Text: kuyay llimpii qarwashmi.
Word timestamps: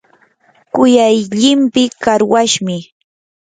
kuyay 0.73 1.17
llimpii 1.37 1.93
qarwashmi. 2.03 2.77